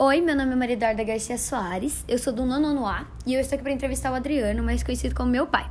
[0.00, 3.40] Oi, meu nome é Maria Eduarda Garcia Soares, eu sou do nono A e eu
[3.40, 5.68] estou aqui para entrevistar o Adriano, mais conhecido como meu pai.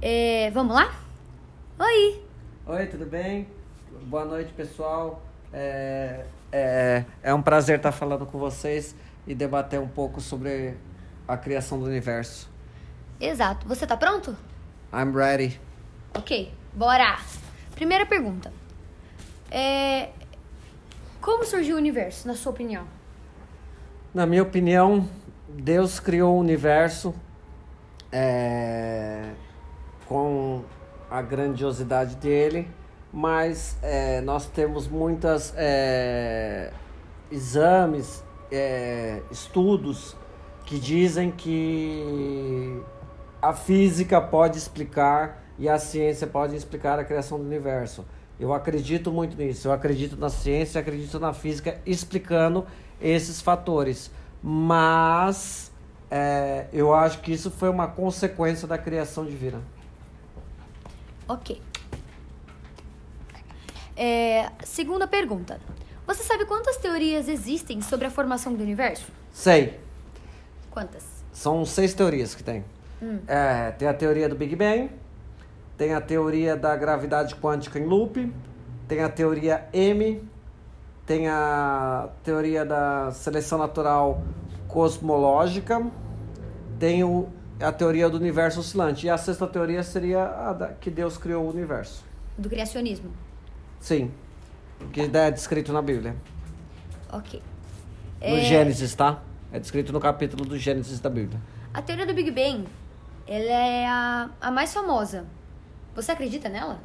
[0.00, 0.94] É, vamos lá?
[1.76, 2.22] Oi!
[2.64, 3.48] Oi, tudo bem?
[4.04, 5.20] Boa noite, pessoal.
[5.52, 8.94] É, é, é um prazer estar falando com vocês
[9.26, 10.76] e debater um pouco sobre
[11.26, 12.48] a criação do universo.
[13.20, 13.66] Exato.
[13.66, 14.36] Você tá pronto?
[14.94, 15.60] I'm ready.
[16.16, 17.18] Ok, bora!
[17.74, 18.52] Primeira pergunta.
[19.50, 20.10] É,
[21.20, 23.01] como surgiu o universo, na sua opinião?
[24.14, 25.08] Na minha opinião,
[25.48, 27.14] Deus criou o universo
[28.12, 29.30] é,
[30.06, 30.62] com
[31.10, 32.68] a grandiosidade dele,
[33.10, 36.70] mas é, nós temos muitas é,
[37.30, 40.14] exames, é, estudos
[40.66, 42.82] que dizem que
[43.40, 48.04] a física pode explicar e a ciência pode explicar a criação do universo.
[48.38, 49.68] Eu acredito muito nisso.
[49.68, 52.66] Eu acredito na ciência, acredito na física explicando
[53.00, 54.10] esses fatores.
[54.42, 55.70] Mas
[56.10, 59.62] é, eu acho que isso foi uma consequência da criação divina.
[61.28, 61.62] Ok.
[63.96, 65.60] É, segunda pergunta.
[66.06, 69.06] Você sabe quantas teorias existem sobre a formação do universo?
[69.32, 69.78] Sei.
[70.70, 71.04] Quantas?
[71.32, 72.64] São seis teorias que tem.
[73.00, 73.20] Hum.
[73.26, 74.90] É, tem a teoria do Big Bang,
[75.76, 78.32] tem a teoria da gravidade quântica em loop,
[78.86, 80.22] tem a teoria M,
[81.06, 84.22] tem a teoria da seleção natural
[84.68, 85.84] cosmológica,
[86.78, 87.28] tem o,
[87.60, 89.06] a teoria do universo oscilante.
[89.06, 92.04] E a sexta teoria seria a da, que Deus criou o universo.
[92.36, 93.10] Do criacionismo.
[93.80, 94.10] Sim.
[94.92, 96.16] Que é descrito na Bíblia.
[97.12, 97.42] Ok.
[98.20, 99.20] No É, Gênesis, tá?
[99.52, 101.40] É descrito no capítulo do Gênesis da Bíblia.
[101.74, 102.66] A teoria do Big Bang,
[103.26, 105.26] ela é a, a mais famosa.
[105.94, 106.80] Você acredita nela?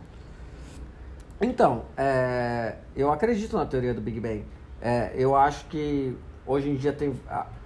[1.42, 4.44] Então, é, eu acredito na teoria do Big Bang.
[4.82, 7.14] É, eu acho que hoje em dia tem,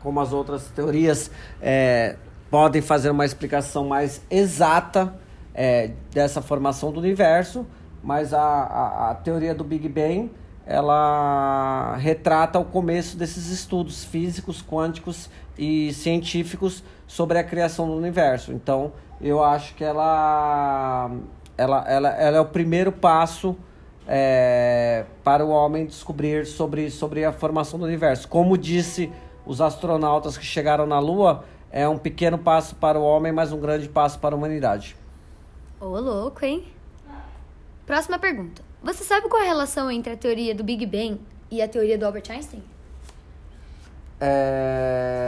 [0.02, 2.16] como as outras teorias, é,
[2.50, 5.16] podem fazer uma explicação mais exata
[5.54, 7.66] é, dessa formação do universo,
[8.04, 10.32] mas a, a, a teoria do Big Bang
[10.66, 18.52] ela retrata o começo desses estudos físicos, quânticos e científicos sobre a criação do universo.
[18.52, 21.12] Então, eu acho que ela,
[21.62, 23.56] ela, ela, ela é o primeiro passo
[24.08, 28.28] é, para o homem descobrir sobre, sobre a formação do universo.
[28.28, 29.12] Como disse
[29.46, 33.60] os astronautas que chegaram na Lua, é um pequeno passo para o homem, mas um
[33.60, 34.96] grande passo para a humanidade.
[35.80, 36.66] Ô, louco, hein?
[37.86, 38.64] Próxima pergunta.
[38.82, 41.22] Você sabe qual é a relação entre a teoria do Big Bang
[41.52, 42.64] e a teoria do Albert Einstein?
[44.20, 45.21] É,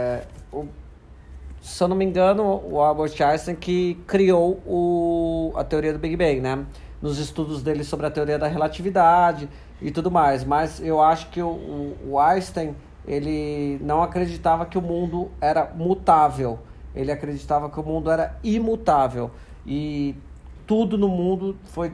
[1.64, 6.14] se eu não me engano, o Albert Einstein que criou o, a teoria do Big
[6.14, 6.66] Bang, né?
[7.00, 9.48] Nos estudos dele sobre a teoria da relatividade
[9.80, 10.44] e tudo mais.
[10.44, 12.76] Mas eu acho que o, o, Einstein,
[13.06, 16.58] ele não acreditava que o mundo era mutável.
[16.94, 19.30] Ele acreditava que o mundo era imutável.
[19.66, 20.14] E
[20.66, 21.92] tudo no mundo foi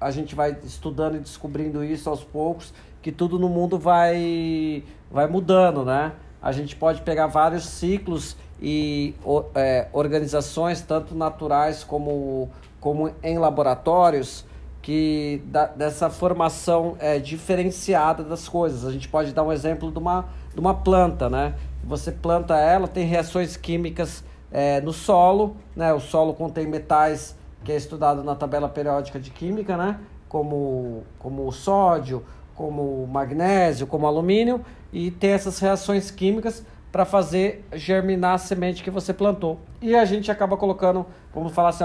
[0.00, 5.28] a gente vai estudando e descobrindo isso aos poucos que tudo no mundo vai vai
[5.28, 9.14] mudando né a gente pode pegar vários ciclos e
[9.56, 12.48] é, organizações tanto naturais como
[12.80, 14.44] como em laboratórios
[14.80, 18.84] que da, dessa formação é, diferenciada das coisas.
[18.84, 21.54] A gente pode dar um exemplo de uma de uma planta né?
[21.82, 25.92] Você planta ela tem reações químicas é, no solo né?
[25.92, 29.98] O solo contém metais que é estudado na tabela periódica de química, né?
[30.28, 32.24] Como, como o sódio,
[32.54, 38.38] como o magnésio, como o alumínio, e tem essas reações químicas para fazer germinar a
[38.38, 39.58] semente que você plantou.
[39.80, 41.84] E a gente acaba colocando, vamos falar assim,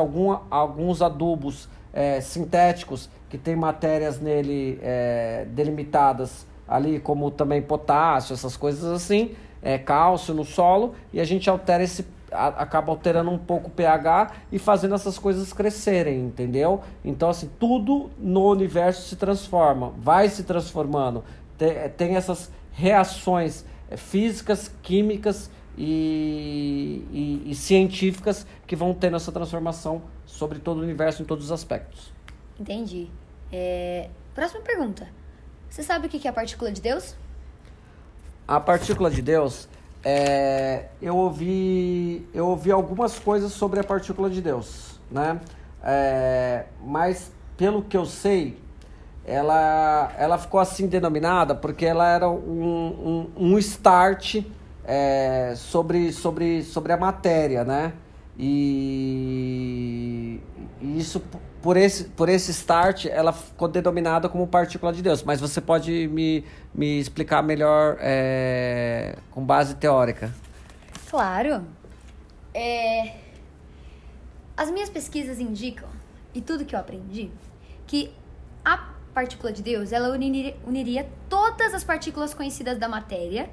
[0.52, 8.58] alguns adubos é, sintéticos que tem matérias nele é, delimitadas ali, como também potássio, essas
[8.58, 13.70] coisas assim, é, cálcio no solo, e a gente altera esse acaba alterando um pouco
[13.70, 16.82] o pH e fazendo essas coisas crescerem, entendeu?
[17.04, 21.24] Então, assim, tudo no universo se transforma, vai se transformando.
[21.58, 23.64] Tem, tem essas reações
[23.96, 31.22] físicas, químicas e, e, e científicas que vão tendo essa transformação sobre todo o universo
[31.22, 32.12] em todos os aspectos.
[32.60, 33.10] Entendi.
[33.52, 35.08] É, Próxima pergunta.
[35.68, 37.16] Você sabe o que que é a partícula de Deus?
[38.48, 39.68] A partícula de Deus,
[40.04, 45.42] é, eu ouvi eu ouvi algumas coisas sobre a partícula de Deus, né?
[45.84, 48.62] É, mas pelo que eu sei,
[49.28, 54.42] ela ela ficou assim denominada porque ela era um, um, um start
[54.86, 57.92] é, sobre sobre sobre a matéria, né?
[58.40, 58.80] E,
[60.96, 61.22] isso
[61.62, 65.24] por esse, por esse start, ela ficou denominada como partícula de Deus.
[65.24, 70.32] Mas você pode me, me explicar melhor é, com base teórica?
[71.10, 71.66] Claro.
[72.54, 73.16] É...
[74.56, 75.90] As minhas pesquisas indicam,
[76.34, 77.32] e tudo que eu aprendi,
[77.86, 78.14] que
[78.64, 83.50] a partícula de Deus ela uniria, todas as partículas conhecidas da matéria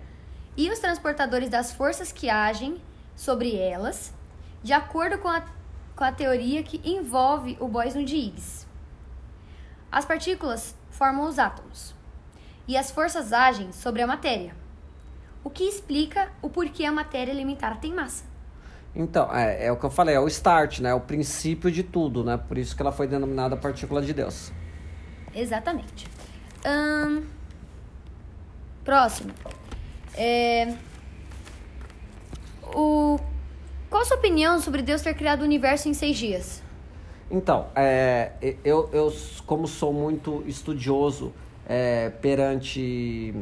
[0.54, 2.76] e os transportadores das forças que agem
[3.16, 4.12] sobre elas,
[4.62, 5.42] de acordo com a
[5.96, 8.66] com a teoria que envolve o bóson de Higgs.
[9.90, 11.94] As partículas formam os átomos
[12.68, 14.54] e as forças agem sobre a matéria,
[15.42, 18.24] o que explica o porquê a matéria elementar tem massa.
[18.94, 20.90] Então, é, é o que eu falei, é o start, né?
[20.90, 22.36] É o princípio de tudo, né?
[22.36, 24.52] Por isso que ela foi denominada partícula de Deus.
[25.34, 26.06] Exatamente.
[28.84, 29.32] Próximo.
[30.16, 30.74] É,
[32.62, 33.18] o
[33.88, 36.62] qual a sua opinião sobre Deus ter criado o universo em seis dias?
[37.30, 38.32] Então, é,
[38.64, 39.14] eu, eu,
[39.46, 41.32] como sou muito estudioso
[41.66, 43.34] é, perante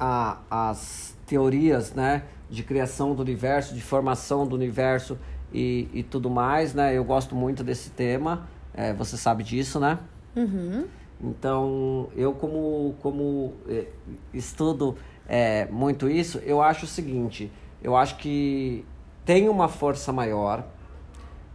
[0.00, 5.18] a, as teorias né, de criação do universo, de formação do universo
[5.52, 6.96] e, e tudo mais, né?
[6.96, 9.98] Eu gosto muito desse tema, é, você sabe disso, né?
[10.36, 10.84] Uhum.
[11.20, 13.86] Então, eu como, como é,
[14.34, 14.96] estudo
[15.26, 17.50] é, muito isso, eu acho o seguinte,
[17.82, 18.84] eu acho que
[19.24, 20.62] tem uma força maior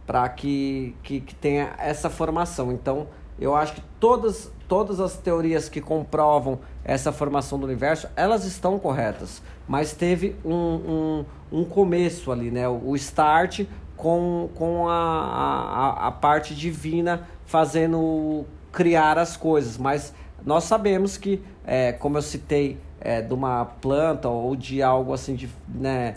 [0.06, 2.72] para que, que, que tenha essa formação.
[2.72, 3.06] Então,
[3.38, 8.78] eu acho que todas, todas as teorias que comprovam essa formação do universo, elas estão
[8.78, 9.40] corretas.
[9.66, 12.68] Mas teve um, um, um começo ali, né?
[12.68, 13.64] O start
[13.96, 19.78] com, com a, a, a parte divina fazendo criar as coisas.
[19.78, 20.12] Mas
[20.44, 25.34] nós sabemos que, é, como eu citei, é, de uma planta ou de algo assim,
[25.34, 26.16] de, né?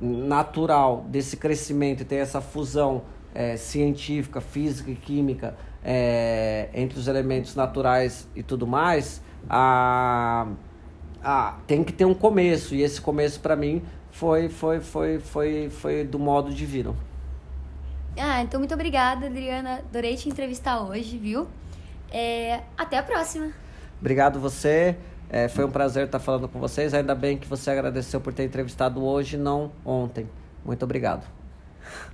[0.00, 3.02] natural desse crescimento e ter essa fusão
[3.34, 10.46] é, científica, física e química é, entre os elementos naturais e tudo mais, a,
[11.22, 12.74] a, tem que ter um começo.
[12.74, 16.96] E esse começo, para mim, foi, foi, foi, foi, foi do modo divino.
[18.16, 19.78] Ah, então muito obrigada, Adriana.
[19.88, 21.46] Adorei te entrevistar hoje, viu?
[22.10, 23.52] É, até a próxima.
[24.00, 24.96] Obrigado você.
[25.30, 26.94] É, foi um prazer estar falando com vocês.
[26.94, 30.28] Ainda bem que você agradeceu por ter entrevistado hoje, não ontem.
[30.64, 31.26] Muito obrigado.